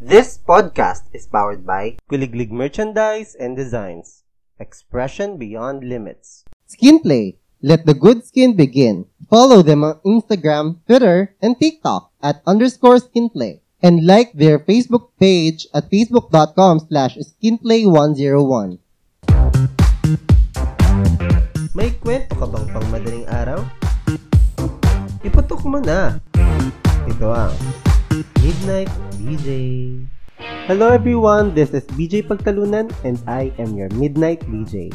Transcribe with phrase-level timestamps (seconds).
[0.00, 4.24] This podcast is powered by Kuliglig Merchandise and Designs.
[4.56, 6.48] Expression beyond limits.
[6.64, 7.36] Skinplay.
[7.60, 9.12] Let the good skin begin.
[9.28, 13.60] Follow them on Instagram, Twitter, and TikTok at underscore skinplay.
[13.84, 18.80] And like their Facebook page at facebook.com slash skinplay101.
[21.76, 23.68] May kwento ka bang pang madaling araw?
[25.20, 26.16] Iputok mo na.
[27.04, 27.52] Ito ang
[28.40, 28.88] Midnight
[29.20, 29.48] BJ.
[30.64, 34.88] Hello everyone, this is BJ Pagtalunan and I am your Midnight BJ.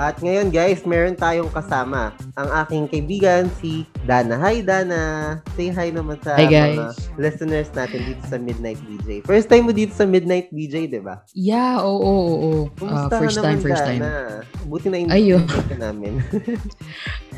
[0.00, 4.40] At ngayon guys, meron tayong kasama ang aking kaibigan si Dana.
[4.40, 5.36] Hi Dana!
[5.54, 6.80] Say hi naman sa Hi, guys.
[6.80, 9.28] mga listeners natin dito sa Midnight BJ.
[9.28, 11.20] First time mo dito sa Midnight BJ, di ba?
[11.36, 12.60] Yeah, oo, oo, oo.
[12.80, 14.00] Ka first time, first time.
[14.00, 14.40] Dana?
[14.64, 15.44] Buti na Ayun.
[15.44, 16.12] invite ka namin.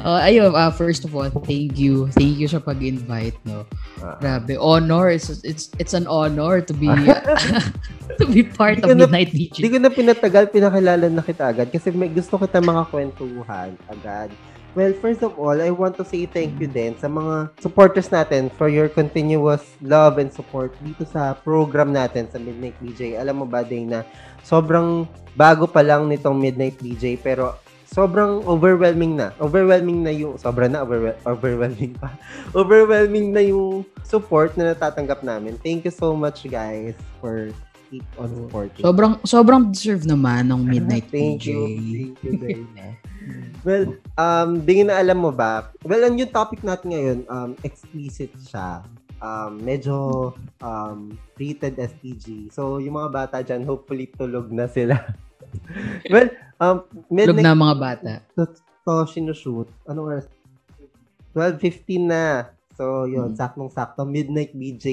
[0.02, 2.10] Uh, ayun, ah, first of all, thank you.
[2.18, 3.62] Thank you sa pag-invite, no.
[4.00, 4.16] Ah.
[4.16, 5.12] Grabe, honor.
[5.12, 6.88] It's it's it's an honor to be
[8.20, 11.68] to be part ko of na- Midnight Hindi ko na pinatagal, pinakilala na kita agad
[11.68, 14.32] kasi may gusto kita mga kwentuhan agad.
[14.72, 18.48] Well, first of all, I want to say thank you din sa mga supporters natin
[18.56, 23.20] for your continuous love and support dito sa program natin sa Midnight DJ.
[23.20, 24.00] Alam mo ba, Dana,
[24.40, 25.04] sobrang
[25.36, 27.60] bago pa lang nitong Midnight DJ pero
[27.92, 29.36] sobrang overwhelming na.
[29.36, 32.16] Overwhelming na yung, sobra na, overwhel- overwhelming pa.
[32.58, 35.60] overwhelming na yung support na natatanggap namin.
[35.60, 37.52] Thank you so much, guys, for
[37.92, 38.80] keep on supporting.
[38.80, 41.46] Sobrang sobrang deserve naman ng Midnight Thank DJ.
[41.52, 41.60] you.
[41.68, 42.86] Thank you, Dana.
[43.68, 43.84] well,
[44.16, 45.68] um, di na alam mo ba?
[45.84, 48.80] Well, ang yung topic natin ngayon, um, explicit siya.
[49.22, 52.50] Um, medyo um, rated as PG.
[52.50, 54.98] So, yung mga bata dyan, hopefully tulog na sila.
[56.12, 56.76] well, um,
[57.08, 58.12] Tulog midnight na mga bata.
[58.32, 58.42] to,
[58.82, 59.68] to sinushoot.
[59.84, 60.26] Anong oras?
[61.32, 62.24] 12.15 na.
[62.72, 63.38] So, yun, Hmm.
[63.38, 64.04] saktong-sakto.
[64.04, 64.86] Midnight BJ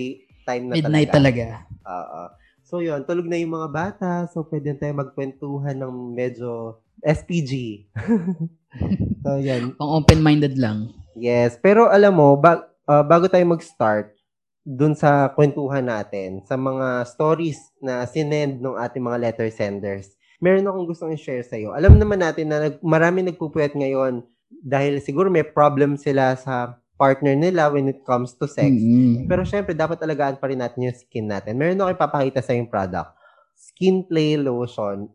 [0.44, 1.64] time na Midnight talaga.
[1.64, 1.88] talaga.
[1.88, 2.22] Oo.
[2.64, 4.12] So yun, tulog na yung mga bata.
[4.30, 7.86] So pwede tayo magkwentuhan ng medyo SPG.
[9.26, 9.74] so yun.
[9.80, 10.94] Pang open-minded lang.
[11.18, 11.58] Yes.
[11.58, 14.14] Pero alam mo, ba- ah, bago tayo mag-start
[14.62, 20.66] dun sa kwentuhan natin, sa mga stories na sinend ng ating mga letter senders, meron
[20.66, 21.76] akong gustong i-share sa'yo.
[21.76, 27.32] Alam naman natin na nag- marami nagpupuyat ngayon dahil siguro may problem sila sa partner
[27.32, 28.68] nila when it comes to sex.
[28.68, 29.24] Mm-mm.
[29.24, 31.56] Pero syempre, dapat alagaan pa rin natin yung skin natin.
[31.56, 33.16] Meron ako ipapakita sa yung product.
[33.56, 35.08] Skin Play Lotion.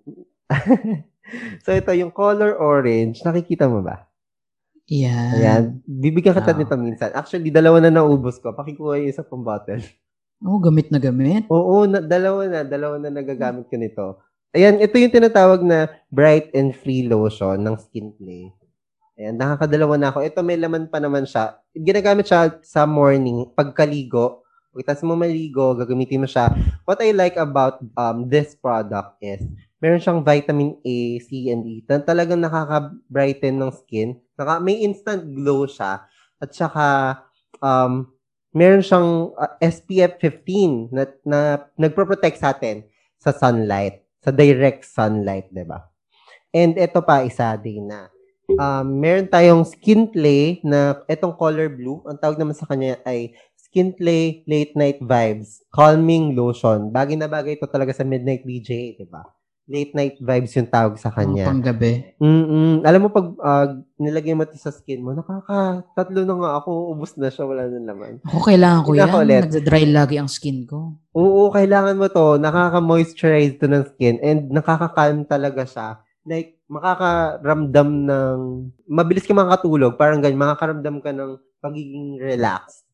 [1.65, 3.21] so, ito yung color orange.
[3.21, 4.09] Nakikita mo ba?
[4.89, 5.33] Yan.
[5.37, 5.63] Ayan.
[5.85, 6.57] Bibigyan kita Ah.
[6.57, 7.11] nito minsan.
[7.13, 8.53] Actually, dalawa na naubos ko.
[8.53, 9.81] Pakikuha yung isa pang bottle.
[10.45, 11.49] Oh, gamit na gamit.
[11.49, 12.61] Oo, na, dalawa na.
[12.65, 14.07] Dalawa na nagagamit ko nito.
[14.55, 18.55] Ayan, ito yung tinatawag na Bright and Free Lotion ng Skin Play.
[19.19, 20.23] Ayan, nakakadalawa na ako.
[20.23, 21.59] Ito may laman pa naman siya.
[21.75, 24.47] Ginagamit siya sa morning, pagkaligo.
[24.71, 26.55] Pagkatapos mo maligo, gagamitin mo siya.
[26.87, 29.43] What I like about um this product is,
[29.83, 31.83] meron siyang vitamin A, C, and E.
[31.91, 34.23] Na talagang nakaka-brighten ng skin.
[34.39, 36.07] Naka, may instant glow siya.
[36.39, 36.87] At saka,
[37.59, 38.07] um,
[38.55, 41.39] meron siyang uh, SPF 15 na, na
[41.75, 42.87] nagpro-protect sa atin
[43.19, 45.85] sa sunlight, sa direct sunlight, 'di ba?
[46.55, 48.09] And ito pa isa din na
[48.49, 52.01] um, meron tayong Skin Play na itong color blue.
[52.09, 56.89] Ang tawag naman sa kanya ay Skin Play Late Night Vibes Calming Lotion.
[56.95, 59.27] Bagay na bagay ito talaga sa Midnight DJ, 'di ba?
[59.65, 61.49] Late night vibes yung tawag sa kanya.
[61.49, 62.05] pang gabi.
[62.21, 63.67] Mm Alam mo, pag ah,
[63.97, 67.65] nilagay mo ito sa skin mo, nakaka, tatlo na nga ako, ubus na siya, wala
[67.73, 68.21] na naman.
[68.29, 69.09] Ako kailangan ko yan.
[69.09, 69.43] ulit.
[69.49, 71.01] Nagda-dry lagi ang skin ko.
[71.17, 72.37] Oo, kailangan mo to.
[72.37, 75.89] Nakaka-moisturize to ng skin and nakaka-calm talaga siya.
[76.29, 78.39] Like, makakaramdam ng,
[78.85, 82.85] mabilis ka makakatulog, parang ganyan, makakaramdam ka ng pagiging relaxed.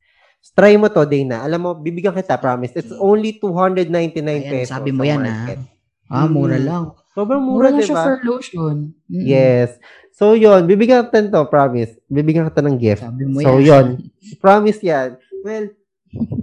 [0.54, 1.42] Try mo to, Dana.
[1.42, 2.78] Alam mo, bibigyan kita, promise.
[2.78, 3.90] It's only 299
[4.22, 4.70] Ayan, pesos.
[4.70, 5.79] sabi mo yan, market.
[6.10, 6.66] Ah, mura Mm.
[6.66, 6.84] lang.
[7.10, 8.04] Sobrang Mura, mura, lang di siya ba?
[8.04, 8.76] for lotion.
[9.06, 9.24] Mm-mm.
[9.24, 9.78] Yes.
[10.10, 11.94] So, yon Bibigyan kita to, promise.
[12.06, 13.02] Bibigyan kita ng gift.
[13.02, 13.64] Sabi mo So, yan.
[13.64, 13.86] yon
[14.42, 15.08] Promise yan.
[15.40, 15.66] Well,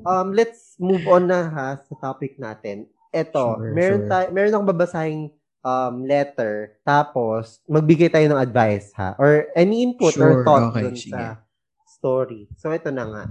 [0.04, 2.88] um, let's move on na ha sa topic natin.
[3.12, 4.10] Ito, Sure, meron, sure.
[4.10, 5.22] tayo, meron akong babasahing
[5.62, 6.80] um, letter.
[6.82, 9.16] Tapos, magbigay tayo ng advice ha.
[9.16, 11.12] Or any input or Sure, thought okay, dun sige.
[11.12, 11.44] sa
[11.86, 12.48] story.
[12.56, 13.24] So, ito na nga.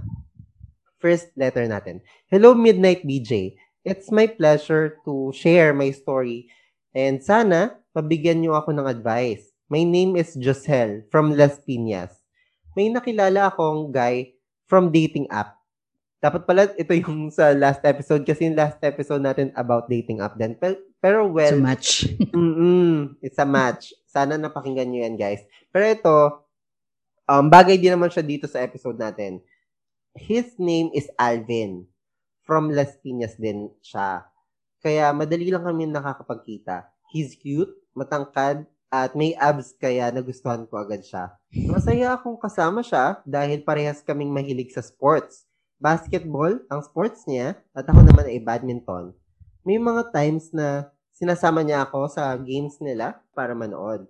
[0.97, 2.01] First letter natin.
[2.27, 3.53] Hello, Midnight BJ.
[3.87, 6.51] It's my pleasure to share my story.
[6.91, 9.55] And sana, pabigyan niyo ako ng advice.
[9.71, 12.11] My name is Josel from Las Piñas.
[12.75, 14.35] May nakilala akong guy
[14.67, 15.55] from dating app.
[16.19, 20.35] Dapat pala ito yung sa last episode kasi yung last episode natin about dating app
[20.35, 20.51] din.
[20.99, 21.89] Pero, well, It's a match.
[22.35, 23.15] Mm-mm.
[23.23, 23.95] It's a match.
[24.03, 25.47] Sana napakinggan nyo yan, guys.
[25.71, 26.15] Pero ito,
[27.23, 29.39] um, bagay din naman siya dito sa episode natin.
[30.11, 31.87] His name is Alvin
[32.47, 34.23] from Las Piñas din siya.
[34.79, 36.87] Kaya madali lang kami nakakapagkita.
[37.11, 41.35] He's cute, matangkad, at may abs kaya nagustuhan ko agad siya.
[41.67, 45.43] Masaya akong kasama siya dahil parehas kaming mahilig sa sports.
[45.77, 49.13] Basketball, ang sports niya, at ako naman ay badminton.
[49.61, 54.07] May mga times na sinasama niya ako sa games nila para manood.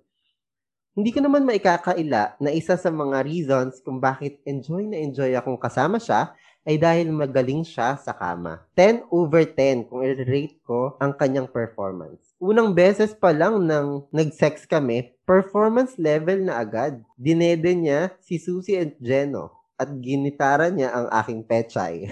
[0.98, 5.58] Hindi ko naman maikakaila na isa sa mga reasons kung bakit enjoy na enjoy akong
[5.62, 6.34] kasama siya
[6.68, 8.60] ay dahil magaling siya sa kama.
[8.76, 12.36] 10 over 10 kung i-rate ko ang kanyang performance.
[12.44, 17.00] Unang beses pa lang nang nag-sex kami, performance level na agad.
[17.16, 22.12] Dinede niya si Susie and Jeno at ginitara niya ang aking pechay.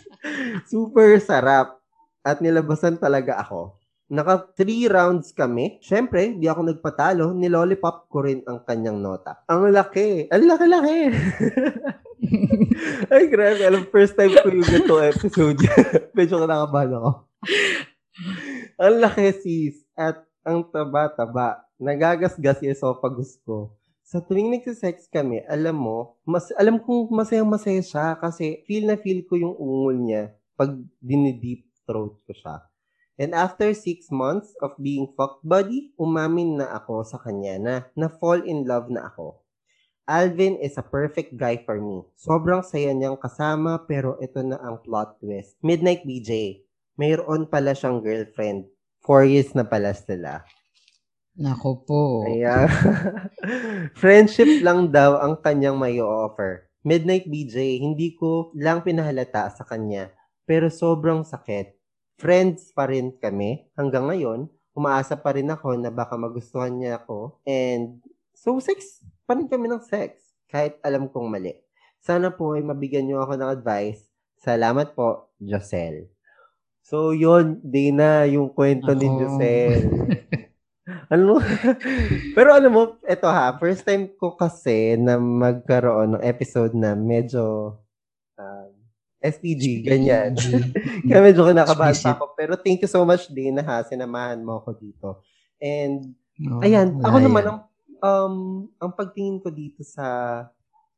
[0.70, 1.82] Super sarap
[2.22, 3.74] at nilabasan talaga ako.
[4.10, 5.78] Naka three rounds kami.
[5.82, 7.30] Siyempre, di ako nagpatalo.
[7.30, 9.46] Nilollipop ko rin ang kanyang nota.
[9.46, 10.26] Ang laki.
[10.34, 10.98] Ang laki-laki.
[13.12, 13.62] Ay, grabe.
[13.64, 15.60] Alam, first time ko yung ganito episode.
[16.16, 17.10] Medyo kinakabahan ako.
[18.76, 19.76] ang laki, sis.
[19.96, 21.64] At ang taba-taba.
[21.80, 23.74] Nagagasgas yung esophagus ko.
[24.04, 29.22] Sa tuwing nagsisex kami, alam mo, mas, alam kong masayang-masaya siya kasi feel na feel
[29.22, 32.66] ko yung ungol niya pag dinideep throat ko siya.
[33.20, 38.42] And after six months of being fucked buddy, umamin na ako sa kanya na na-fall
[38.42, 39.44] in love na ako.
[40.10, 42.02] Alvin is a perfect guy for me.
[42.18, 45.54] Sobrang saya niyang kasama pero ito na ang plot twist.
[45.62, 46.58] Midnight BJ.
[46.98, 48.66] Mayroon pala siyang girlfriend.
[49.06, 50.42] Four years na pala sila.
[51.38, 52.02] Nako po.
[52.26, 52.66] Ayan.
[54.02, 56.66] Friendship lang daw ang kanyang may offer.
[56.82, 60.10] Midnight BJ, hindi ko lang pinahalata sa kanya,
[60.42, 61.76] pero sobrang sakit.
[62.18, 64.50] Friends pa rin kami hanggang ngayon.
[64.74, 67.38] Umaasa pa rin ako na baka magustuhan niya ako.
[67.46, 68.02] And
[68.40, 70.32] so sex pa rin kami ng sex.
[70.50, 71.54] Kahit alam kong mali.
[72.02, 74.08] Sana po ay mabigyan niyo ako ng advice.
[74.40, 76.10] Salamat po, Jocel.
[76.82, 79.18] So, yun, Dana, yung kwento ni Ako.
[79.20, 79.80] Jocel.
[81.14, 81.38] ano?
[82.34, 87.76] Pero alam mo, eto ha, first time ko kasi na magkaroon ng episode na medyo
[88.34, 88.72] um,
[89.22, 90.34] SPG, ganyan.
[91.06, 92.34] Kaya medyo kinakabahan pa ako.
[92.34, 93.86] Pero thank you so much, Dana, ha.
[93.86, 95.08] Sinamahan mo ako dito.
[95.62, 97.68] And, Oh, ayan, ako naman, ang,
[98.00, 100.48] um, ang pagtingin ko dito sa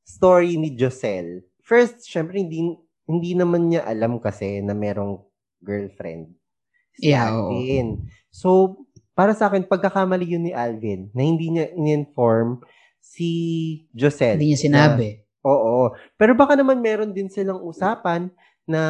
[0.02, 2.75] story ni Jocel, first, syempre, hindi,
[3.06, 5.22] hindi naman niya alam kasi na merong
[5.62, 6.34] girlfriend.
[6.99, 7.54] Si Yeah, oo.
[7.54, 8.06] Alvin.
[8.32, 8.49] So,
[9.12, 12.64] para sa akin, pagkakamali yun ni Alvin, na hindi niya in-inform
[12.99, 13.31] si
[13.93, 14.38] Jocel.
[14.40, 15.08] Hindi niya na- sinabi.
[15.43, 15.93] Oo.
[16.14, 18.31] Pero baka naman meron din silang usapan
[18.62, 18.82] na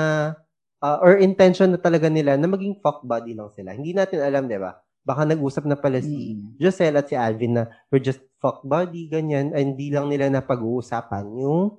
[0.84, 3.72] uh, or intention na talaga nila na maging fuck buddy lang sila.
[3.72, 4.76] Hindi natin alam, 'di ba?
[5.02, 6.56] Baka nag-usap na pala si Mm.
[6.56, 9.50] Jocel at si Alvin na we're just fuck buddy, ganyan.
[9.50, 11.78] Ay, hindi lang nila napag-uusapan yung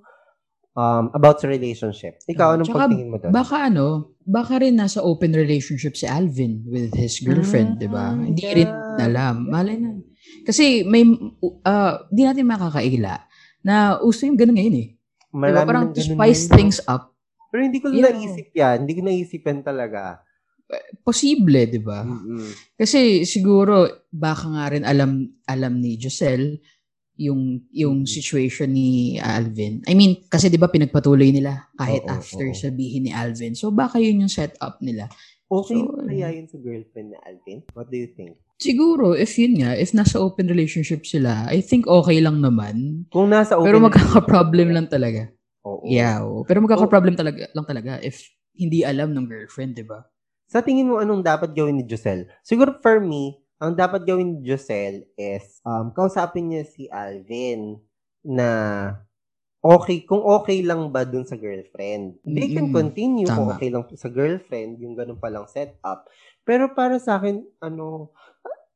[0.74, 2.20] um, about sa relationship.
[2.26, 3.32] Ikaw, anong Tsaka, pagtingin mo doon?
[3.32, 3.86] Baka ano,
[4.20, 8.06] baka rin nasa open relationship si Alvin with his girlfriend, Mm, di ba?
[8.12, 8.56] Hindi yeah.
[8.58, 9.36] rin alam.
[9.46, 10.00] Malay na.
[10.44, 11.04] Kasi may,
[11.64, 13.22] uh, di natin makakaila
[13.62, 14.90] na uso yung ganun ngayon eh.
[15.30, 15.40] Diba?
[15.40, 16.56] Marami Parang ng to spice ngayon.
[16.56, 17.12] things up,
[17.50, 18.10] Pero hindi ko Yeah.
[18.10, 18.76] naisip yan.
[18.82, 20.23] Hindi ko naisip yan talaga.
[21.02, 22.04] Posible, di ba?
[22.04, 22.76] Mm-mm.
[22.76, 26.60] Kasi siguro baka nga rin alam alam ni Giselle
[27.14, 28.10] yung yung Mhm.
[28.10, 29.86] situation ni Alvin.
[29.86, 32.58] I mean, kasi 'di ba pinagpatuloy nila kahit Oo, after oo.
[32.58, 33.54] sabihin ni Alvin.
[33.54, 35.10] So baka yun yung setup nila.
[35.46, 37.60] Okay So, kaya yun sa girlfriend ni Alvin?
[37.78, 38.42] What do you think?
[38.58, 43.06] Siguro if yun nga, if nasa open relationship sila, I think okay lang naman.
[43.14, 45.30] Kung nasa open Pero magkaka-problem lang talaga.
[45.64, 45.86] Oo.
[45.86, 46.42] Yeah, oo.
[46.44, 48.26] pero magkaka-problem talaga lang talaga if
[48.58, 50.02] hindi alam ng girlfriend, 'di ba?
[50.54, 52.30] Sa tingin mo, anong dapat gawin ni Giselle?
[52.46, 57.82] Siguro for me, ang dapat gawin ni Giselle is um, kausapin niya si Alvin
[58.22, 58.50] na
[59.66, 62.22] okay, kung okay lang ba dun sa girlfriend.
[62.22, 63.58] They can continue kung tama.
[63.58, 66.06] okay lang sa girlfriend, yung ganun palang setup.
[66.46, 68.14] Pero para sa akin, ano,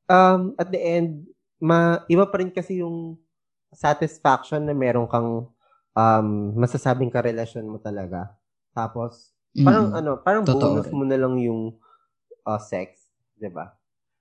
[0.09, 1.29] um, at the end,
[1.61, 3.21] ma, iba pa rin kasi yung
[3.69, 5.45] satisfaction na meron kang
[5.93, 8.33] um, masasabing karelasyon mo talaga.
[8.73, 9.97] Tapos, Parang Mm.
[9.97, 10.93] ano, parang Totoo bonus rin.
[10.93, 11.73] mo na lang yung
[12.43, 13.73] uh, sex, 'di ba?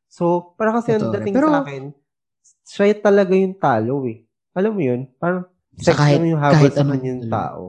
[0.06, 1.20] So, parang kasi ang Totoo rin.
[1.20, 1.82] dating Pero- sa akin,
[2.62, 4.24] siya talaga yung talo eh.
[4.52, 5.00] Alam mo yun?
[5.14, 7.64] Parang sex kahit- yung habol sa kanya yung tao.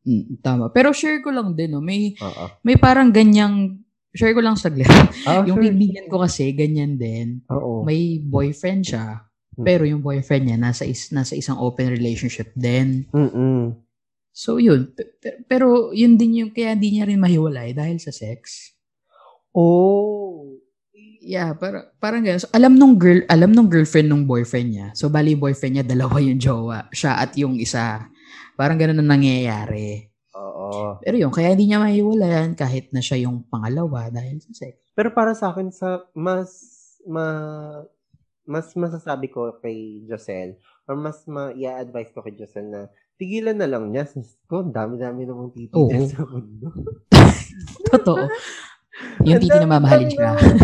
[0.00, 0.64] Mm, tama.
[0.68, 1.80] Pero share ko lang din, no?
[1.80, 2.44] May Oo.
[2.60, 3.80] may parang ganyang
[4.10, 4.88] share ko lang saglit.
[5.24, 5.64] Ah, yung sure.
[5.66, 7.40] kaibigan ko kasi ganyan din.
[7.48, 7.80] Oo.
[7.80, 9.62] May boyfriend siya, Hmm.
[9.62, 13.04] pero yung boyfriend niya nasa is, nasa isang open relationship din.
[13.10, 13.76] Mm-mm.
[14.40, 18.08] So yun, Pe- pe- pero yun din yung kaya hindi niya rin mahiwalay dahil sa
[18.08, 18.72] sex.
[19.52, 20.56] Oh.
[21.20, 22.40] Yeah, para, parang ganun.
[22.40, 24.88] So, alam nung girl, alam nung girlfriend nung boyfriend niya.
[24.96, 28.08] So bali boyfriend niya dalawa yung jowa, siya at yung isa.
[28.56, 30.08] Parang ganun ang nangyayari.
[30.32, 30.96] Oo.
[31.04, 34.80] Pero yun, kaya hindi niya mahiwalayan kahit na siya yung pangalawa dahil sa sex.
[34.96, 36.48] Pero para sa akin, sa mas,
[37.04, 37.28] ma,
[38.48, 40.56] mas masasabi ko kay Jocel,
[40.88, 42.88] or mas ma, i-advise ko kay Jocel na
[43.20, 44.08] tigilan na lang niya.
[44.48, 45.86] Ko, dami-dami namang titi Oo.
[45.86, 46.72] dyan sa mundo.
[47.92, 48.24] Totoo.
[49.22, 50.32] Yung Ang titi na mamahalin siya.
[50.32, 50.56] naman.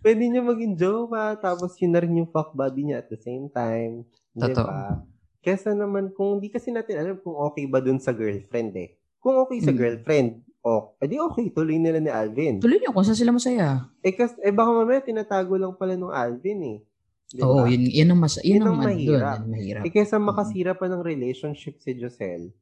[0.00, 3.52] Pwede niya maging jowa, tapos yun na rin yung fuck buddy niya at the same
[3.52, 4.08] time.
[4.32, 4.64] Di Totoo.
[4.64, 5.04] ba?
[5.38, 8.88] Kesa naman, kung hindi kasi natin alam kung okay ba dun sa girlfriend eh.
[9.18, 9.76] Kung okay sa Mm.
[9.76, 10.28] girlfriend,
[10.60, 12.58] oh, edi okay, tuloy nila ni Alvin.
[12.58, 13.90] Tuloy niyo kung saan sila masaya.
[14.00, 16.78] Eh, kas, eh baka mamaya tinatago lang pala nung Alvin eh.
[17.28, 19.36] Di Oo, yun, yun ang mas, yun, Yun ang, ang ano doon, mahirap.
[19.36, 19.82] yun mahirap.
[19.84, 22.56] Eh, kesa makasira pa ng relationship si Jocel,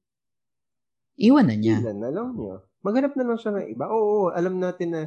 [1.17, 1.81] Iwan na niya.
[1.81, 2.61] ilan na lang niyo.
[2.83, 3.89] Maghanap na lang siya ng iba.
[3.89, 5.03] Oo, alam natin na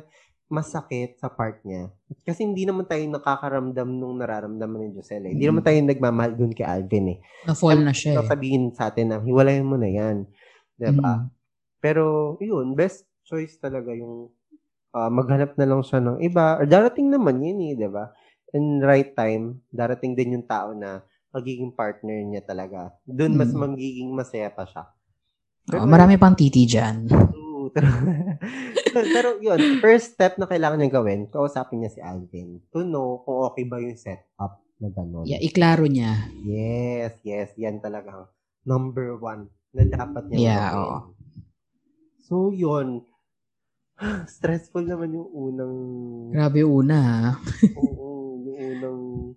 [0.49, 1.93] masakit sa part niya.
[2.25, 5.31] Kasi hindi naman tayo nakakaramdam nung nararamdaman ni Jocel eh.
[5.31, 5.51] Hindi Mm.
[5.53, 7.17] naman tayo nagmamahal dun kay Alvin eh.
[7.45, 8.25] Na-fall na siya eh.
[8.25, 10.25] sabihin sa atin na, hiwalayan mo na yan.
[10.73, 11.13] Diba?
[11.19, 11.23] Mm.
[11.77, 12.03] Pero,
[12.41, 14.31] yun, best choice talaga yung
[14.89, 16.57] ah, maghanap na lang siya ng iba.
[16.57, 18.09] Or darating naman yun eh, diba?
[18.49, 22.89] In right time, darating din yung tao na magiging partner niya talaga.
[23.05, 23.61] Doon mas Mm.
[23.69, 24.89] magiging masaya pa siya.
[25.69, 27.05] Oo, marami pang titi dyan.
[27.13, 27.85] Oo, pero,
[29.13, 33.45] pero yun, first step na kailangan niya gawin, kausapin niya si Alvin to know kung
[33.45, 35.29] okay ba yung setup na gano'n.
[35.29, 36.25] Yeah, iklaro niya.
[36.41, 38.33] Yes, yes, yan talaga
[38.65, 40.81] number one na dapat niya Yeah, gawin.
[40.81, 40.97] oo.
[42.25, 43.05] So, yun.
[44.33, 45.75] Stressful naman yung unang,
[46.33, 47.19] Grabe una ha.
[47.77, 48.07] oo,
[48.59, 49.33] unang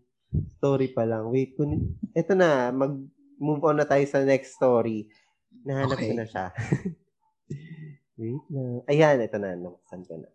[0.59, 1.31] story pa lang.
[1.31, 5.07] Wait, kun, eto na, mag-move on na tayo sa next story.
[5.62, 6.19] Nahanap ko Okay.
[6.19, 6.47] na siya.
[8.19, 8.83] Wait na.
[8.91, 9.55] Ayan, ito na.
[9.55, 10.29] Nabuksan ko na.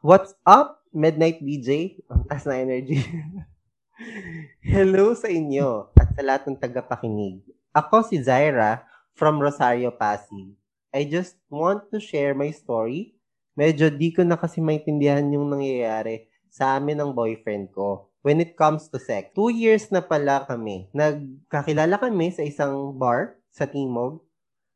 [0.00, 2.00] What's up, Midnight BJ?
[2.08, 3.04] Ang taas na energy.
[4.64, 7.44] Hello sa inyo at sa lahat ng tagapakinig.
[7.76, 10.56] Ako si Zaira from Rosario, Pasig.
[10.90, 13.12] I just want to share my story.
[13.60, 18.58] Medyo di ko na kasi maintindihan yung nangyayari sa amin ng boyfriend ko when it
[18.58, 19.32] comes to sex.
[19.32, 20.90] Two years na pala kami.
[20.92, 24.20] Nagkakilala kami sa isang bar sa Timog.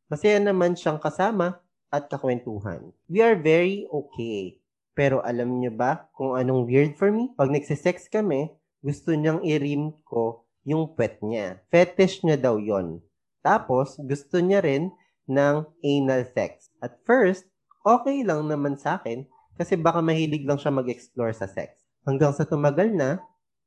[0.09, 1.61] Masaya naman siyang kasama
[1.93, 2.95] at kakwentuhan.
[3.11, 4.63] We are very okay.
[4.95, 7.35] Pero alam niyo ba kung anong weird for me?
[7.35, 11.59] Pag nagsisex kami, gusto niyang i-rim ko yung pet niya.
[11.69, 13.03] Fetish niya daw yon.
[13.45, 14.95] Tapos, gusto niya rin
[15.29, 16.73] ng anal sex.
[16.81, 17.45] At first,
[17.85, 21.79] okay lang naman sa akin kasi baka mahilig lang siya mag-explore sa sex.
[22.05, 23.23] Hanggang sa tumagal na,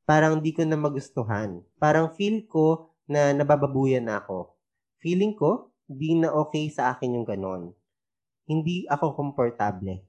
[0.08, 1.64] parang di ko na magustuhan.
[1.80, 4.54] Parang feel ko na nabababuyan na ako.
[5.00, 7.72] Feeling ko, di na okay sa akin yung ganon.
[8.48, 10.04] Hindi ako komportable.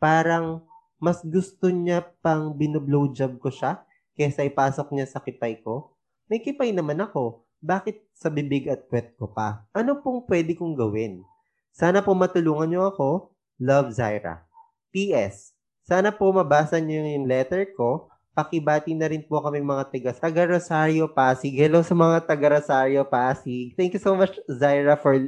[0.00, 0.64] Parang
[1.00, 3.84] mas gusto niya pang binoblowjob ko siya
[4.16, 5.96] kesa ipasok niya sa kipay ko.
[6.28, 7.48] May kipay naman ako.
[7.60, 9.64] Bakit sa bibig at puwet ko pa?
[9.72, 11.24] Ano pong pwede kong gawin?
[11.72, 13.32] Sana po matulungan niyo ako.
[13.60, 14.49] Love, Zaira.
[14.90, 15.54] P.S.
[15.86, 18.10] Sana po mabasa niyo yung letter ko.
[18.30, 21.54] Pakibati na rin po kami mga taga, taga Rosario, Pasig.
[21.58, 23.74] Hello sa mga taga Rosario, Pasig.
[23.74, 25.18] Thank you so much, Zaira, for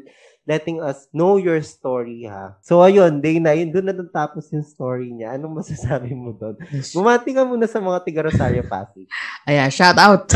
[0.42, 2.58] letting us know your story, ha.
[2.60, 3.70] So, ayun, day na yun.
[3.70, 5.38] Doon na natapos yung story niya.
[5.38, 6.58] Anong masasabi mo doon?
[6.90, 9.06] Bumati ka muna sa mga taga Rosario, Pasig.
[9.48, 10.26] Ayan, shout out.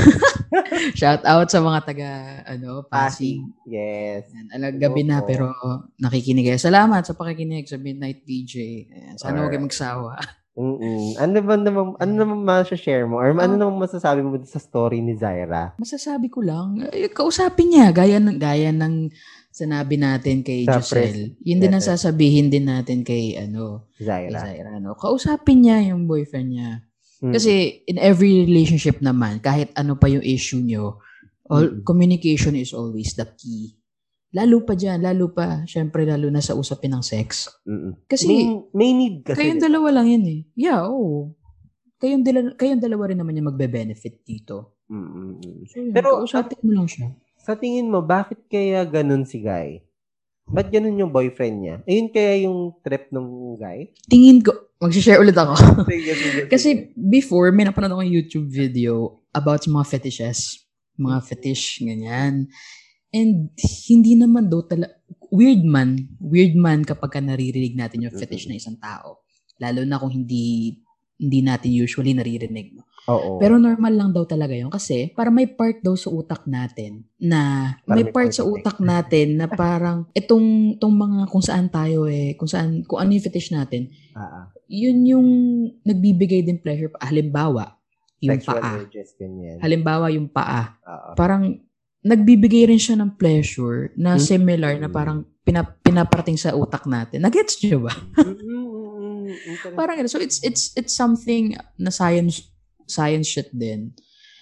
[1.00, 2.10] shout out sa mga taga,
[2.46, 3.42] ano, Pasig.
[3.66, 4.30] Yes.
[4.30, 5.50] Ayan, alag gabi na, pero
[5.98, 6.60] nakikinig kayo.
[6.60, 8.54] Salamat sa pakikinig sa Midnight PJ.
[8.86, 10.22] Ayan, sana huwag magsawa.
[10.56, 11.20] Mm-mm.
[11.20, 13.20] Ano ba naman, ano naman ma-share mo?
[13.20, 13.60] Or ano Ah.
[13.60, 15.76] naman masasabi mo sa story ni Zaira?
[15.76, 19.12] Masasabi ko lang, eh, kausapin niya, gaya ng, gaya ng
[19.56, 21.32] sinabi natin kay Sa Giselle.
[21.40, 24.44] Yun din ang sasabihin din natin kay, ano, kay Zaira.
[24.44, 24.76] Zaira.
[24.76, 24.92] No?
[25.00, 26.84] Kausapin niya yung boyfriend niya.
[27.24, 27.32] Mm.
[27.32, 31.00] Kasi in every relationship naman, kahit ano pa yung issue nyo,
[31.48, 31.88] all, Mm-mm.
[31.88, 33.80] communication is always the key.
[34.36, 37.48] Lalo pa dyan, lalo pa, syempre lalo na sa usapin ng sex.
[37.64, 38.04] Mm-mm.
[38.04, 38.44] Kasi, may,
[38.76, 39.40] may need kasi.
[39.40, 40.40] kayong dalawa lang yan eh.
[40.52, 41.32] Yeah, oo.
[41.96, 44.84] Kayong, dala, kayong dalawa rin naman yung magbe-benefit dito.
[44.92, 45.40] Mm-mm.
[45.72, 47.08] So, yun, Pero, kausapin mo lang siya.
[47.46, 49.86] Sa tingin mo, bakit kaya ganun si Guy?
[50.46, 51.76] Ba't ganun yung boyfriend niya?
[51.86, 53.90] Ayun kaya yung trip ng guy?
[54.06, 55.58] Tingin ko, mag-share ulit ako.
[55.90, 60.62] Sige, sige, Kasi before, may napanood akong YouTube video about mga fetishes.
[60.94, 62.46] Mga fetish, ganyan.
[63.10, 63.50] And
[63.90, 64.86] hindi naman daw tala
[65.34, 69.26] weird man, weird man kapag ka naririnig natin yung fetish ng isang tao.
[69.58, 70.78] Lalo na kung hindi
[71.18, 72.78] hindi natin usually naririnig.
[72.78, 72.86] No?
[73.06, 73.38] Oo.
[73.38, 77.74] Pero normal lang daw talaga yun kasi para may part daw sa utak natin na
[77.82, 81.70] Para may may part part sa utak natin na parang itong itong mga kung saan
[81.70, 84.50] tayo eh, kung saan kung ano yung fetish natin, ah.
[84.66, 85.28] yun yung
[85.80, 86.90] nagbibigay din pleasure.
[86.98, 87.78] Halimbawa,
[88.18, 88.74] yung Sexual paa.
[88.82, 89.62] urges, ganyan.
[89.62, 90.74] Halimbawa, yung paa.
[90.82, 91.10] Oo.
[91.14, 91.62] Parang
[92.02, 94.22] nagbibigay rin siya ng pleasure na Hmm.
[94.22, 97.22] similar na parang pinap- pinaparating sa utak natin.
[97.22, 97.94] Nagets niyo ba?
[98.18, 99.74] Mm-mm, interesting.
[99.74, 100.10] Parang ganun.
[100.10, 102.50] So it's it's it's something na science
[102.86, 103.92] science shit din.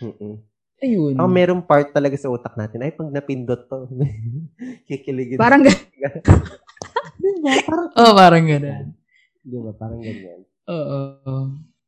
[0.01, 0.41] Mm-mm.
[0.85, 1.17] Ayun.
[1.17, 2.85] Ako, merong part talaga sa utak natin.
[2.85, 3.89] Ay, pag napindot to,
[4.89, 5.41] kikiligin.
[5.41, 5.73] Parang gan-
[7.23, 7.53] diba?
[7.65, 8.93] Parang, oh, parang ganun.
[9.41, 9.73] diba?
[9.73, 10.45] Parang ganyan.
[10.69, 11.01] Oo.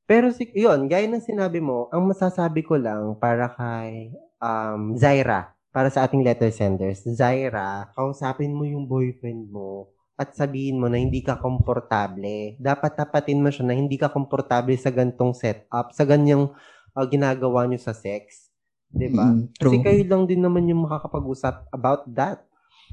[0.06, 5.52] Pero, si, yun, gaya ng sinabi mo, ang masasabi ko lang para kay um, Zaira,
[5.74, 10.96] para sa ating letter senders, Zaira, kausapin mo yung boyfriend mo at sabihin mo na
[10.96, 12.56] hindi ka komportable.
[12.56, 16.56] Dapat tapatin mo siya na hindi ka komportable sa gantong setup, sa ganyang
[16.96, 18.48] uh, ginagawa niyo sa sex.
[18.88, 19.28] 'Di ba?
[19.28, 22.40] Mm, Kasi kayo lang din naman yung makakapag-usap about that.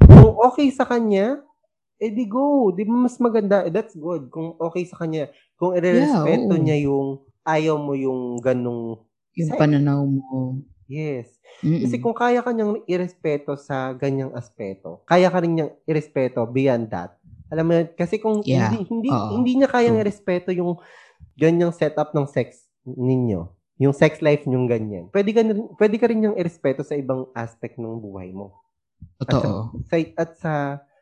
[0.03, 1.39] Kung okay sa kanya,
[1.95, 2.75] edi go.
[2.75, 3.63] Di ba mas maganda?
[3.63, 4.27] Eh, That's good.
[4.27, 5.31] Kung okay sa kanya.
[5.55, 6.59] Kung irerespeto oo.
[6.59, 9.57] niya yung ayaw mo yung ganong Yung Sex.
[9.57, 10.59] pananaw mo.
[10.87, 11.27] Yes.
[11.63, 11.85] Mm-mm.
[11.87, 16.91] Kasi kung kaya ka niyang irespeto sa ganyang aspeto, kaya ka rin niyang irespeto beyond
[16.91, 17.15] that.
[17.53, 18.73] Alam mo, kasi kung Yeah.
[18.73, 20.81] hindi hindi hindi niya kayang irespeto yung
[21.37, 23.45] ganyang setup ng sex ninyo,
[23.77, 25.05] yung sex life niyong ganyan.
[25.13, 28.53] Pwede ka rin, pwede ka rin niyang irespeto sa ibang aspect ng buhay mo.
[29.21, 29.75] Totoo.
[29.87, 30.53] Sa at sa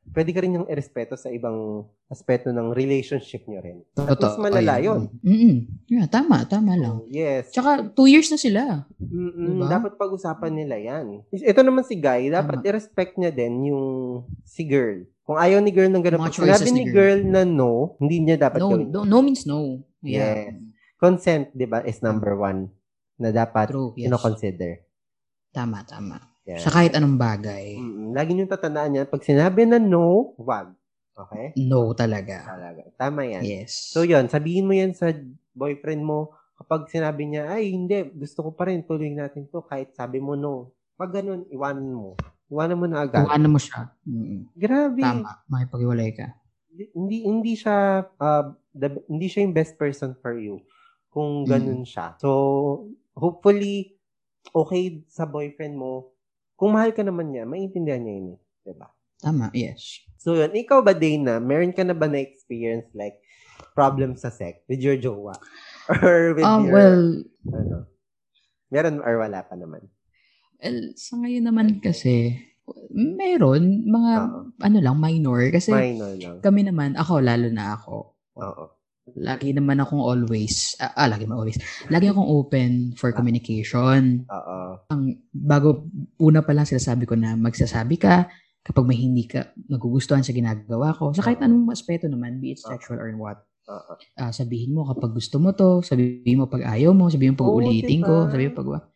[0.09, 3.77] pwede ka rin niyang irespeto sa ibang aspeto ng relationship niyo rin.
[3.95, 4.35] At Totoo.
[4.35, 4.83] mas malala Ayun.
[4.83, 5.01] yun.
[5.23, 5.55] Mm-mm.
[5.87, 6.43] Yeah, tama.
[6.43, 7.05] Tama lang.
[7.07, 7.53] Yes.
[7.53, 8.89] Tsaka, two years na sila.
[8.97, 9.69] Mm-mm, Diba?
[9.69, 11.21] Dapat pag-usapan nila yan.
[11.29, 12.67] Ito naman si Guy, dapat Tama.
[12.67, 13.85] i-respect niya din yung
[14.43, 15.05] si girl.
[15.21, 18.41] Kung ayaw ni girl ng ganun, pag sinabi ni ni girl na no, hindi niya
[18.41, 18.87] dapat No, gawin.
[18.89, 19.79] no, no means no.
[20.01, 20.49] Yeah.
[20.49, 20.59] Yes.
[20.97, 22.67] Consent, di ba, is number one
[23.15, 23.93] na dapat True.
[23.95, 24.09] Yes.
[24.09, 24.81] ino-consider.
[25.49, 26.30] Tama, tama.
[26.41, 26.61] Yeah.
[26.61, 27.77] Sa kahit anong bagay.
[27.77, 28.17] Mm-mm.
[28.17, 30.73] Lagi niyong tatandaan yan, pag sinabi na no, wag.
[31.13, 31.53] Okay?
[31.61, 32.49] No talaga.
[32.49, 32.81] Talaga.
[32.97, 33.45] Tama yan.
[33.45, 33.93] Yes.
[33.93, 35.13] So, yun, sabihin mo yan sa
[35.53, 39.93] boyfriend mo kapag sinabi niya, ay, hindi, gusto ko pa rin, tuloy natin to kahit
[39.93, 40.73] sabi mo no.
[40.97, 42.17] Pag ganun, iwanan mo.
[42.51, 43.25] Iwanan mo na agad.
[43.25, 43.89] Iwanan mo siya.
[44.03, 44.51] Mm-mm.
[44.53, 45.01] Grabe.
[45.01, 45.45] Tama.
[45.47, 46.35] Makipag-iwalay ka.
[46.71, 50.63] Hindi hindi siya uh, the, hindi siya yung best person for you
[51.11, 52.15] kung ganun siya.
[52.19, 53.99] So, hopefully
[54.55, 56.10] okay sa boyfriend mo.
[56.61, 58.39] Kung mahal ka naman niya, maintindihan niya yun, eh.
[58.61, 58.87] 'di ba?
[59.17, 59.49] Tama.
[59.51, 60.05] Yes.
[60.21, 60.53] So, yun.
[60.53, 63.17] Ikaw ba, Dana, meron ka na ba na-experience like
[63.73, 65.33] problem sa sex with your jowa?
[66.05, 67.01] Or with Um, your, well,
[67.49, 67.77] ano?
[68.69, 69.89] Meron or wala pa naman?
[70.61, 72.37] well, sa ngayon naman kasi,
[72.93, 74.39] meron, mga, Oo.
[74.61, 75.49] ano lang, minor.
[75.49, 76.37] Kasi Minor lang.
[76.39, 78.65] kami naman, ako, lalo na ako, Oo.
[79.17, 81.59] Lagi naman akong always, ah, ah, lagi naman always,
[81.89, 84.23] lagi akong open for communication.
[84.29, 84.57] Oo.
[85.33, 85.89] Bago,
[86.21, 88.29] una pa lang sinasabi ko na magsasabi ka
[88.61, 91.11] kapag may hindi ka nagugustuhan sa ginagawa ko.
[91.17, 93.41] Sa kahit anong aspeto naman, be it sexual or what.
[94.19, 97.51] Ah, sabihin mo kapag gusto mo to, sabihin mo pag ayaw mo, sabihin mo pag
[97.55, 98.07] ulitin diba?
[98.09, 98.87] ko, sabihin mo pag wa-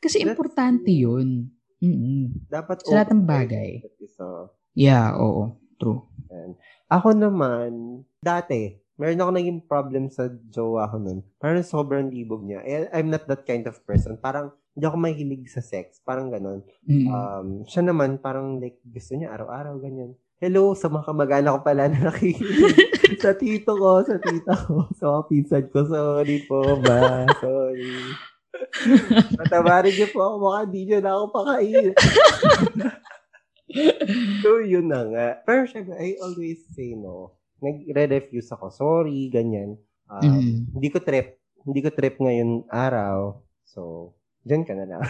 [0.00, 1.52] Kasi That's importante yun.
[1.80, 2.48] Mm-mm.
[2.48, 3.70] Dapat Sa lahat ng bagay.
[4.00, 4.48] isa.
[4.76, 5.56] Yeah, oo.
[5.80, 6.04] True.
[6.92, 11.24] Ako naman, dati, meron ako naging problem sa jowa ko nun.
[11.40, 12.60] Parang sobrang libog niya.
[12.68, 14.20] Eh, I'm not that kind of person.
[14.20, 16.04] Parang, hindi ako mahilig sa sex.
[16.04, 16.60] Parang ganon.
[16.84, 17.08] Mm.
[17.08, 20.12] Um, siya naman, parang like, gusto niya araw-araw, ganyan.
[20.36, 22.76] Hello, sa mga kamag-anak ko pala na nakikinig.
[23.24, 25.78] sa tito ko, sa tita ko, sa mga pinsan ko.
[25.88, 27.24] Sorry po ba?
[27.40, 27.92] Sorry.
[29.40, 31.88] Patawarin niyo po ako, baka di niyo na ako pakain.
[34.44, 35.28] so, yun na nga.
[35.48, 37.39] Pero syempre, I always say no.
[37.60, 38.72] Nagre-refuse ako.
[38.72, 39.76] Sorry, ganyan.
[40.10, 40.56] Um, Mm.
[40.74, 41.38] Hindi ko trip.
[41.62, 43.38] Hindi ko trip ngayon araw.
[43.62, 45.02] So, dyan ka na lang.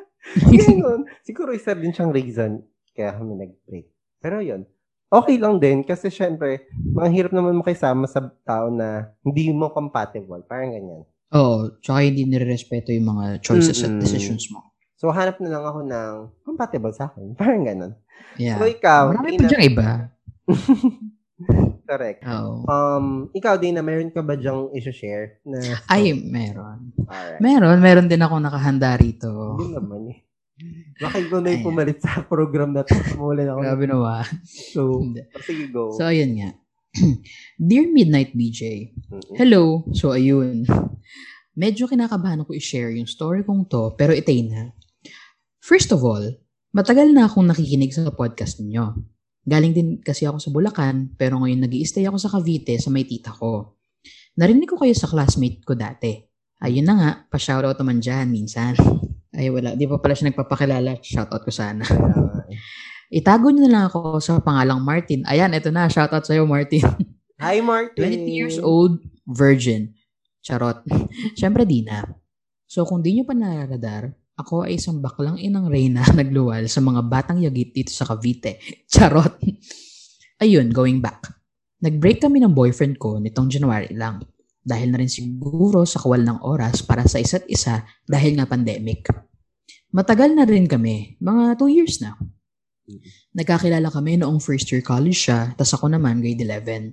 [0.52, 1.04] Ganun.
[1.22, 2.62] Siguro isa din siyang reason
[2.96, 3.86] kaya kami nag-break.
[4.18, 4.64] Pero yun,
[5.12, 10.40] okay lang din kasi syempre, mahirap naman makisama sa tao na hindi mo compatible.
[10.48, 11.02] Parang ganyan.
[11.34, 13.98] Oo, tsaka hindi nire-respeto yung mga choices Mm-mm.
[13.98, 14.62] at decisions mo.
[14.96, 17.36] So, hanap na lang ako ng compatible sa akin.
[17.36, 17.92] Parang ganun.
[18.40, 18.56] Yeah.
[18.56, 19.88] So, ikaw, Marami pa diyang iba.
[21.86, 22.20] correct.
[22.26, 22.66] Oo.
[22.66, 25.40] Um, ikaw, Dina, meron ka ba dyang i-share?
[25.46, 26.90] Na, Ay, meron.
[27.06, 27.40] Alright.
[27.40, 29.56] Meron, meron din ako nakahanda rito.
[29.56, 30.18] Yun naman eh.
[30.96, 32.96] Baka ikaw na yung pumalit sa program na to.
[33.20, 33.60] Mula ako.
[33.60, 34.24] Grabe naman.
[34.72, 35.20] So, Hindi.
[35.44, 35.92] sige, go.
[35.92, 36.50] So, ayun nga.
[37.68, 39.36] Dear Midnight BJ, Mm-mm.
[39.36, 39.84] Hello!
[39.92, 40.64] So, ayun.
[41.52, 44.72] Medyo kinakabahan ako i-share yung story kong to, pero itay na.
[45.60, 46.24] First of all,
[46.72, 49.15] matagal na akong nakikinig sa podcast ninyo.
[49.46, 53.06] Galing din kasi ako sa Bulacan, pero ngayon nag stay ako sa Cavite sa may
[53.06, 53.78] tita ko.
[54.36, 56.18] Narinig ko kayo sa classmate ko dati.
[56.60, 58.74] Ayun na nga, pa-shoutout naman dyan minsan.
[59.36, 59.76] Ay, wala.
[59.76, 60.98] Di pa pala siya nagpapakilala.
[60.98, 61.84] Shoutout ko sana.
[63.18, 65.22] Itago niyo na lang ako sa pangalang Martin.
[65.28, 65.86] Ayan, eto na.
[65.86, 66.82] Shoutout sa'yo, Martin.
[67.44, 68.00] Hi, Martin.
[68.00, 69.92] 20 years old, virgin.
[70.40, 70.80] Charot.
[71.36, 72.02] Siyempre, di na.
[72.64, 77.00] So, kung di nyo pa nararadar, Ako ay isang baklang inang reyna nagluwal sa mga
[77.08, 78.60] batang yagit dito sa Cavite.
[78.92, 79.40] Charot.
[80.36, 81.24] Ayun, going back.
[81.80, 84.20] Nag-break kami ng boyfriend ko nitong January lang.
[84.60, 89.08] Dahil na rin siguro sa kawal ng oras para sa isa't isa dahil nga pandemic.
[89.94, 92.18] Matagal na rin kami, mga 2 years na.
[93.32, 96.92] Nagkakilala kami noong first year college siya, tas ako naman grade 11.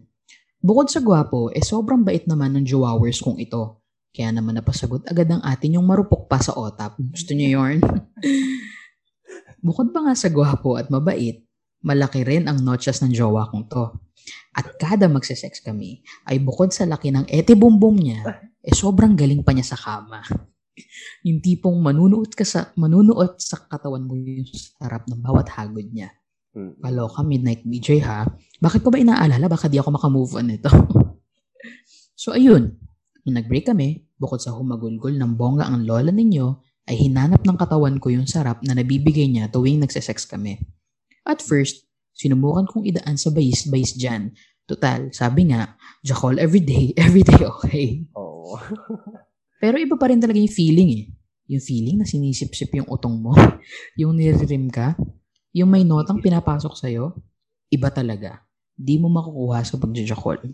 [0.63, 3.82] Bukod sa gwapo, eh sobrang bait naman ng jowawers kong ito.
[4.13, 6.93] Kaya naman napasagot agad ang atin yung marupok pa sa otap.
[7.01, 7.81] Gusto niyo yarn?
[9.65, 11.41] Bukod pa nga sa gwapo at mabait,
[11.81, 13.89] malaki rin ang noches ng jowa kong to.
[14.53, 18.21] At kada magsesex kami, ay bukod sa laki ng ete bumbum niya,
[18.61, 20.21] eh sobrang galing pa niya sa kama.
[21.27, 26.13] yung tipong manunuot ka sa, manunuot sa katawan mo yung sarap ng bawat hagod niya.
[26.53, 26.77] Mm.
[26.85, 28.29] Kaloka, Midnight BJ ha.
[28.61, 29.49] Bakit ko ba inaalala?
[29.49, 30.69] Baka di ako makamove on ito.
[32.21, 32.77] so ayun,
[33.23, 36.47] nung nag-break kami, bukod sa humagulgol ng bongga ang lola ninyo,
[36.87, 40.59] ay hinanap ng katawan ko yung sarap na nabibigay niya tuwing nagsesex kami.
[41.23, 44.35] At first, sinubukan kong idaan sa bayis-bayis dyan.
[44.67, 48.03] Total, sabi nga, Jackal everyday, everyday okay.
[48.19, 48.59] Oo.
[49.63, 51.03] Pero iba pa rin talaga yung feeling eh.
[51.47, 53.31] Yung feeling na sinisip-sip yung utong mo,
[53.99, 54.99] yung niririm ka,
[55.55, 57.15] yung may notang pinapasok sa'yo,
[57.71, 58.43] iba talaga.
[58.75, 60.51] Di mo makukuha sa pagjajakol.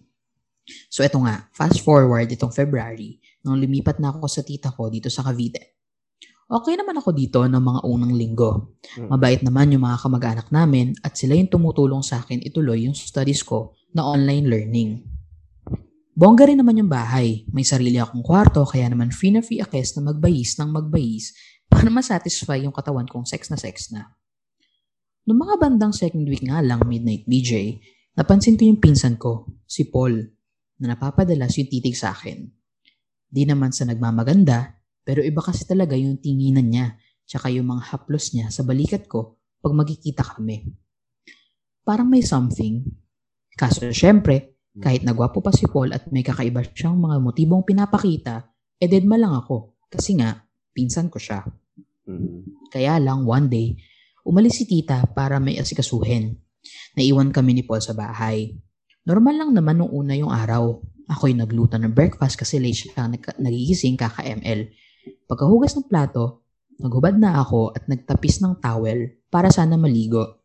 [0.89, 5.07] So eto nga, fast forward itong February, nung lumipat na ako sa tita ko dito
[5.07, 5.79] sa Cavite.
[6.49, 8.73] Okay naman ako dito ng mga unang linggo.
[8.97, 9.13] Mm.
[9.13, 13.45] Mabait naman yung mga kamag-anak namin at sila yung tumutulong sa akin ituloy yung studies
[13.45, 15.05] ko na online learning.
[16.17, 17.45] Bongga rin naman yung bahay.
[17.53, 21.37] May sarili akong kwarto kaya naman free na free akes na magbayis ng magbayis
[21.69, 24.09] para masatisfy yung katawan kong sex na sex na.
[25.29, 27.77] Noong mga bandang second week nga lang, Midnight BJ,
[28.17, 30.17] napansin ko yung pinsan ko, si Paul,
[30.79, 32.47] na napapadalas yung titig sa akin.
[33.29, 38.33] Di naman sa nagmamaganda, pero iba kasi talaga yung tinginan niya, tsaka yung mga haplos
[38.33, 40.65] niya sa balikat ko pag magkikita kami.
[41.83, 42.87] Parang may something.
[43.53, 48.47] Kaso syempre, kahit nagwapo pa si Paul at may kakaiba siyang mga motibong pinapakita,
[48.79, 49.81] eh deadma lang ako.
[49.91, 50.39] Kasi nga,
[50.71, 51.43] pinsan ko siya.
[52.07, 52.71] Mm.
[52.71, 53.75] Kaya lang, one day,
[54.23, 56.37] umalis si tita para may asikasuhin.
[56.95, 58.55] Naiwan kami ni Paul sa bahay.
[59.07, 60.79] Normal lang naman nung una yung araw.
[61.09, 64.69] Ako'y nagluto ng breakfast kasi late siya nag- nagigising kaka-ML.
[65.25, 66.45] Pagkahugas ng plato,
[66.77, 70.39] naghubad na ako at nagtapis ng towel para sana maligo.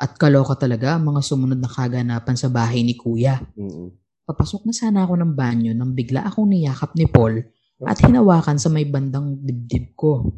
[0.00, 3.38] At kaloka talaga ang mga sumunod na kaganapan sa bahay ni kuya.
[3.54, 3.94] Mm.
[4.26, 7.38] Papasok na sana ako ng banyo nang bigla akong niyakap ni Paul
[7.82, 10.30] at hinawakan sa may bandang dibdib ko.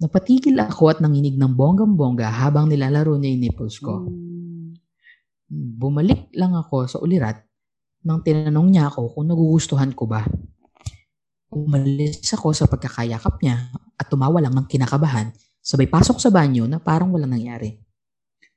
[0.00, 4.08] Napatigil ako at nanginig ng bonggang-bongga habang nilalaro niya yung nipples ko.
[5.50, 7.42] Bumalik lang ako sa ulirat
[8.06, 10.22] nang tinanong niya ako kung nagugustuhan ko ba.
[11.50, 16.78] Umalis ako sa pagkakayakap niya at tumawa lang ng kinakabahan sabay pasok sa banyo na
[16.78, 17.76] parang walang nangyari.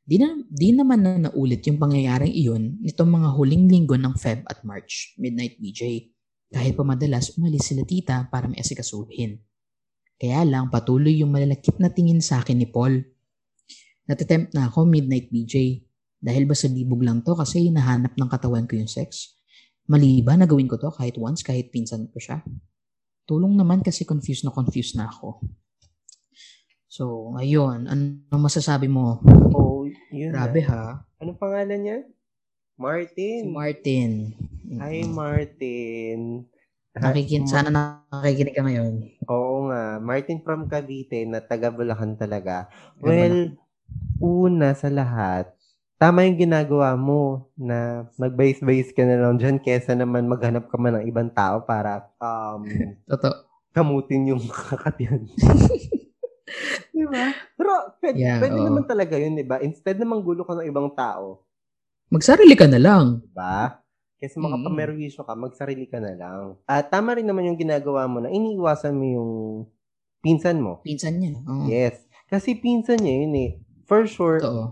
[0.04, 4.44] Di, na, di naman na naulit yung pangyayaring iyon nitong mga huling linggo ng Feb
[4.46, 6.12] at March, Midnight BJ.
[6.54, 9.40] Kahit pa madalas umalis sila tita para may asikasuhin.
[10.20, 13.00] Kaya lang patuloy yung malalakip na tingin sa akin ni Paul.
[14.06, 15.88] Natatempt na ako Midnight BJ.
[16.24, 19.36] Dahil ba sa libog lang to kasi hinahanap ng katawan ko yung sex?
[19.92, 22.40] Mali ba na gawin ko to kahit once kahit pinsan ko siya?
[23.28, 25.44] Tulong naman kasi confused na confused na ako.
[26.88, 27.92] So, ayun.
[27.92, 29.20] Anong masasabi mo?
[29.52, 29.84] Oh,
[30.16, 30.68] yun Grabe na.
[30.72, 30.84] ha.
[31.20, 32.00] Anong pangalan niya?
[32.08, 33.42] Si Martin.
[33.52, 34.12] Martin.
[34.80, 36.48] Hi, Martin.
[36.94, 37.74] Nakikin, sana
[38.14, 38.94] nakikinig ka ngayon.
[39.26, 39.98] Oo nga.
[39.98, 42.70] Martin from Cavite na taga Bulacan talaga.
[43.02, 43.58] Well,
[44.22, 45.50] una sa lahat,
[45.96, 47.22] tama yung ginagawa mo
[47.54, 52.10] na mag-base-base ka na lang dyan kesa naman maghanap ka man ng ibang tao para
[52.18, 52.66] um,
[53.12, 53.48] Totoo.
[53.72, 55.24] kamutin yung kakatiyan.
[56.94, 57.26] di ba?
[57.56, 58.66] Pero pwede, Yeah, pwede oo.
[58.66, 59.58] naman talaga yun, di ba?
[59.60, 61.42] Instead na manggulo ka ng ibang tao,
[62.08, 63.06] Magsarili ka na lang.
[63.20, 63.82] di ba?
[64.20, 64.44] Kasi Mm.
[64.46, 66.42] makapamerwisyo ka, magsarili ka na lang.
[66.64, 69.32] At tama rin naman yung ginagawa mo na iniiwasan mo yung
[70.22, 70.80] pinsan mo.
[70.80, 71.34] Pinsan niya.
[71.42, 71.66] Oo.
[71.66, 71.98] Yes.
[72.28, 73.50] Kasi pinsan niya yun eh.
[73.84, 74.72] For sure, Totoo.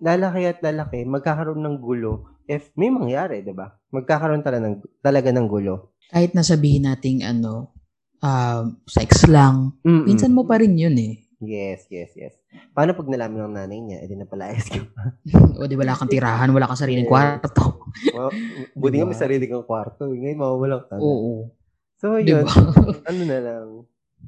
[0.00, 3.68] Lalaki at lalaki, magkakaroon ng gulo if may mangyari, di ba?
[3.92, 5.92] Magkakaroon talaga ng, talaga ng gulo.
[6.08, 7.76] Kahit nasabihin nating ano,
[8.18, 10.08] ah, sex lang, Mm-mm.
[10.08, 11.28] pinsan mo pa rin yun eh.
[11.38, 12.34] Yes, yes, yes.
[12.74, 15.14] Paano pag nalaman ng nanay niya, edi napalayas ka pa.
[15.54, 17.12] o di wala kang tirahan, wala kang sariling Yes.
[17.12, 17.64] kwarto.
[18.16, 18.32] Well,
[18.74, 19.22] buti nga may Diba?
[19.22, 20.08] sarili kang kwarto.
[20.08, 20.96] Ngayon, mawawalan ka.
[20.98, 21.52] Oo.
[22.00, 22.42] So, yun.
[22.42, 22.50] ba?
[23.10, 23.66] ano na lang.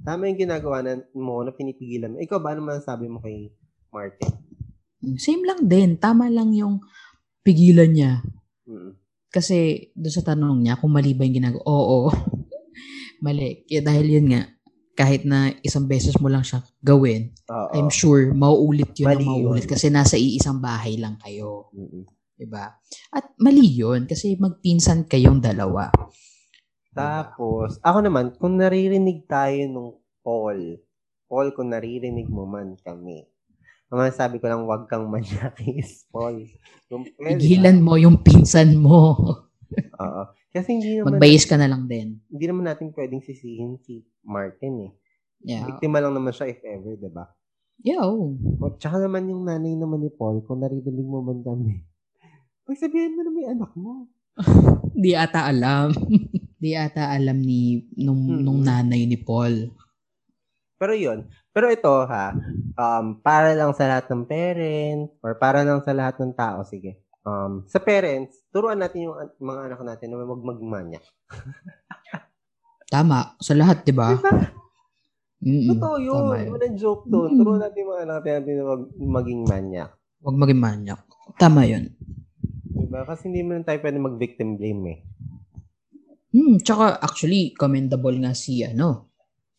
[0.02, 2.16] Tama yung ginagawa na, mo na pinipigilan mo.
[2.18, 3.50] Ikaw, ba ano man sabi mo kay
[3.90, 4.30] Martin?
[5.16, 5.96] Same lang din.
[5.96, 6.80] Tama lang yung
[7.40, 8.20] pigilan niya.
[8.68, 8.96] Mm.
[9.30, 12.10] Kasi doon sa tanong niya, kung mali ba yung ginagawa, oo.
[13.24, 13.64] mali.
[13.64, 14.42] Kaya dahil yun nga,
[14.98, 17.72] kahit na isang beses mo lang siya gawin, Oo.
[17.72, 19.72] I'm sure mauulit yun Mali na mauulit yun.
[19.72, 21.72] kasi nasa iisang bahay lang kayo.
[21.72, 22.04] Mm-mm.
[22.40, 22.72] 'di ba?
[23.12, 25.92] At mali yun kasi magpinsan kayong dalawa.
[26.90, 29.90] Tapos, ako naman, kung naririnig tayo nung
[30.26, 30.80] Paul,
[31.30, 33.29] Paul, kung naririnig mo man kami,
[33.92, 36.46] ang sabi ko lang, wag kang manyakis, Paul.
[37.18, 39.14] Pigilan mo yung pinsan mo.
[39.96, 40.22] Oo.
[40.50, 42.18] Kasi hindi naman, Magbayis ka na lang din.
[42.26, 44.92] hindi naman natin pwedeng sisihin si Martin eh.
[45.40, 45.64] Yeah.
[45.64, 47.30] Biktima lang naman siya if ever, di ba?
[47.80, 48.34] Yeah, oh.
[48.60, 51.80] O, Tsaka naman yung nanay naman ni Paul, kung naririnig mo man kami,
[52.64, 54.06] pagsabihin mo na may anak mo.
[54.92, 55.90] Di ata alam.
[56.62, 58.42] Di ata alam ni nung, Hmm.
[58.42, 59.70] nung nanay ni Paul.
[60.76, 61.24] Pero yun.
[61.50, 62.30] Pero ito ha,
[62.78, 67.02] um, para lang sa lahat ng parents or para lang sa lahat ng tao, sige.
[67.26, 71.00] Um, sa parents, turuan natin yung an- mga anak natin na wag magmanya.
[72.94, 73.34] Tama.
[73.42, 74.14] Sa lahat, di ba?
[74.14, 75.74] Diba?
[75.74, 76.22] Totoo yun.
[76.22, 76.50] Tama yun.
[76.54, 77.30] Walang joke doon.
[77.34, 77.38] Mm.
[77.42, 79.84] Turuan natin yung mga anak natin na wag maging manya.
[80.20, 81.00] Huwag maging manyak.
[81.40, 81.84] Tama yun.
[82.70, 83.02] Diba?
[83.04, 84.98] Kasi hindi mo tayo pwede mag-victim blame eh.
[86.30, 89.09] Hmm, tsaka actually, commendable nga si, ano,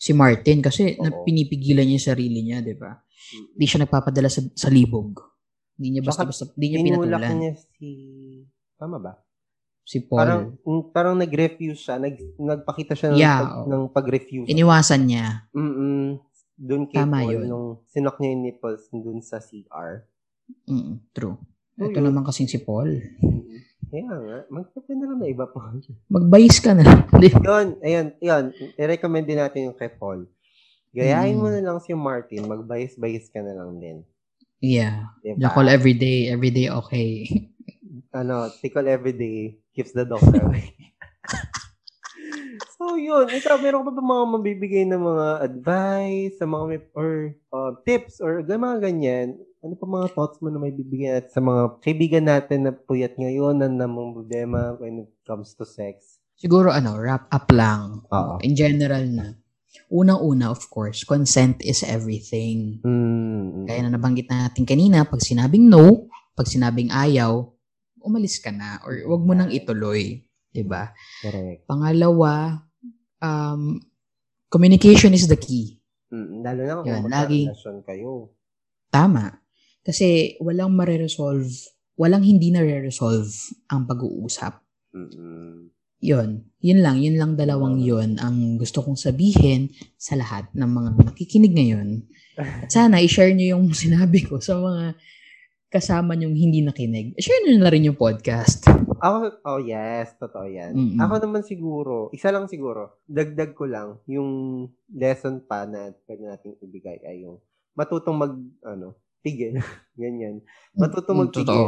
[0.02, 1.06] si Martin kasi Oo.
[1.06, 2.98] na pinipigilan niya yung sarili niya, di ba?
[3.54, 5.22] Hindi siya nagpapadala sa, sa libog.
[5.78, 7.38] Hindi niya basta-basta, hindi niya pinatulan.
[7.38, 7.88] niya si...
[8.82, 9.14] Tama ba?
[9.86, 10.18] Si Paul.
[10.18, 12.02] Parang, mm, parang nag-refuse siya.
[12.02, 14.50] Nag, nagpakita siya ng, Yeah, pag, ng pag-refuse.
[14.50, 15.46] Iniwasan niya.
[15.54, 16.18] Mm-mm.
[16.58, 17.46] Doon kay Tama Paul, yun.
[17.46, 20.10] nung sinok niya yung nipples doon sa CR.
[20.66, 21.38] Mm, true.
[21.78, 22.06] Oo, Ito yun.
[22.08, 23.00] naman kasing si Paul.
[23.88, 25.72] Kaya nga, magpapin na lang na iba pa.
[26.08, 26.84] Magbayis ka na
[27.48, 28.44] yun, ayun, yun.
[28.76, 30.28] I-recommend din natin yung kay Paul.
[30.92, 31.42] Gayahin Mm.
[31.42, 33.98] mo na lang si Martin, magbayis-bayis ka na lang din.
[34.60, 35.12] yeah.
[35.20, 35.48] Diba?
[35.48, 36.28] Jackal every day.
[36.28, 37.28] Every day okay.
[38.12, 40.76] Ano, tickle every day keeps the doctor away.
[42.76, 43.24] so, yun.
[43.28, 47.12] Ikaw, meron ka ba mga mabibigay na mga advice sa mga may, or
[47.52, 49.40] uh, tips or mga ganyan?
[49.62, 53.14] Ano pa mga thoughts mo na may bibigyan at sa mga kaibigan natin na puyat
[53.14, 56.18] ngayon na namang problema when it comes to sex?
[56.34, 58.02] Siguro ano, wrap up lang.
[58.10, 58.42] Oo.
[58.42, 59.38] In general na.
[59.94, 62.82] Unang-una, of course, consent is everything.
[62.82, 63.70] Mm.
[63.70, 67.46] Kaya na nabanggit natin kanina, pag sinabing no, pag sinabing ayaw,
[68.02, 70.26] umalis ka na or wag mo nang ituloy.
[70.52, 70.92] 'di ba?
[71.24, 71.70] Correct.
[71.70, 72.60] Pangalawa,
[73.24, 73.80] um,
[74.52, 75.80] communication is the key.
[76.12, 78.36] Mm, lalo na kung Yan, magka-relasyon kayo.
[78.92, 79.41] Tama.
[79.82, 81.50] Kasi walang mare-resolve,
[81.98, 83.30] walang hindi na-resolve
[83.74, 84.62] ang pag-uusap.
[84.94, 85.74] Mm-mm.
[86.02, 86.46] Yun.
[86.62, 86.98] Yun lang.
[86.98, 91.90] Yun lang dalawang yun ang gusto kong sabihin sa lahat ng mga nakikinig ngayon.
[92.42, 94.98] At sana i-share nyo yung sinabi ko sa mga
[95.72, 97.16] kasama nyong hindi nakinig.
[97.16, 98.68] Share nyo na rin yung podcast.
[99.02, 100.76] Ako, oh yes, totoo yan.
[100.76, 101.00] Mm-mm.
[101.00, 106.60] Ako naman siguro, isa lang siguro, dagdag ko lang, yung lesson pa na pwede nating
[106.60, 107.40] ibigay ay yung
[107.74, 108.36] matutong mag,
[108.68, 109.58] ano, pigil.
[110.02, 110.42] Ganyan.
[110.74, 111.46] Matutong Mm, magpigil.
[111.46, 111.66] totoo.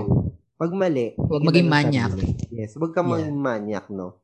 [0.53, 2.11] Pag mali, Huwag maging manyak.
[2.49, 3.11] Yes, huwag ka Yeah.
[3.11, 4.21] maging manyak, no?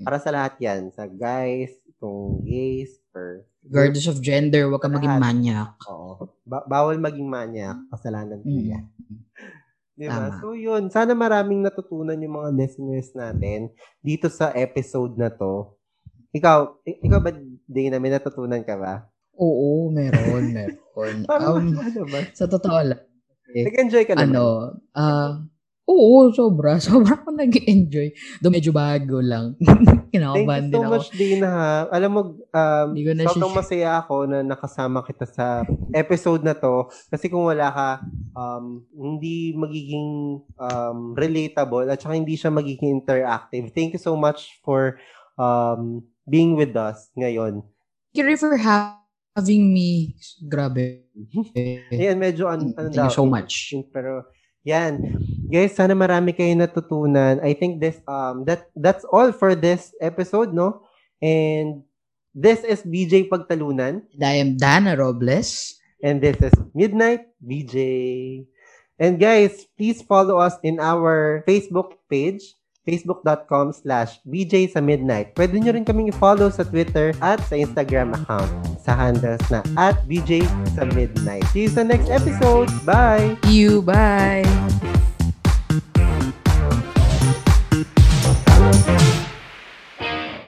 [0.00, 0.88] Para sa lahat yan.
[0.90, 5.74] Sa guys, kung gays, or Regardless of gender, huwag ka maging manyak.
[5.84, 6.30] Oo.
[6.42, 7.74] Ba- bawal maging manyak.
[7.88, 8.62] Kasalanan ko Mm.
[8.68, 8.84] yan.
[9.98, 10.28] Di ba?
[10.28, 10.38] Tama.
[10.38, 10.86] So, yun.
[10.86, 15.72] Sana maraming natutunan yung mga listeners natin dito sa episode na to.
[16.30, 17.32] Ikaw, ikaw ba,
[17.66, 19.08] Dana, may natutunan ka ba?
[19.36, 21.16] Oo, meron, meron.
[21.28, 22.20] Um, ano ba?
[22.32, 23.02] sa totoo lang,
[23.46, 24.32] Nag-enjoy ka naman?
[24.32, 24.44] ano,
[24.92, 25.40] ah,
[25.86, 26.76] oo, sobra.
[26.82, 28.10] Sobra ako nag-enjoy.
[28.42, 29.54] Doon medyo bago lang.
[29.62, 30.92] Thank Kinakabahan you din so ako.
[30.92, 31.46] much, Dina.
[31.46, 31.70] ha.
[31.88, 32.88] Alam mo, um,
[33.22, 35.62] sobrang siya- masaya ako na nakasama kita sa
[35.94, 36.88] episode na to.
[37.06, 37.88] Kasi kung wala ka,
[38.34, 40.08] um, hindi magiging
[40.58, 43.70] um, relatable at saka hindi siya magiging interactive.
[43.70, 44.98] Thank you so much for
[45.38, 47.62] um, being with us ngayon.
[48.10, 49.05] Thank you for having
[49.44, 50.16] me.
[50.40, 51.04] Grabe.
[51.92, 53.76] Ayan, medyo an- ano Thank you daw, so much.
[53.92, 54.24] Pero,
[54.64, 55.20] yan.
[55.52, 57.38] Guys, sana marami kayo natutunan.
[57.44, 60.82] I think this, um, that, that's all for this episode, no?
[61.20, 61.84] And
[62.32, 64.04] this is BJ Pagtalunan.
[64.08, 65.76] And I am Dana Robles.
[66.00, 68.44] And this is Midnight BJ.
[68.96, 72.40] And guys, please follow us in our Facebook page,
[72.88, 75.36] facebook.com slash BJ sa Midnight.
[75.36, 79.98] Pwede nyo rin kaming i-follow sa Twitter at sa Instagram account sa handles na at
[80.06, 80.46] BJ
[80.78, 81.42] sa Midnight.
[81.50, 82.70] See you sa next episode.
[82.86, 83.34] Bye!
[83.50, 84.46] You, bye!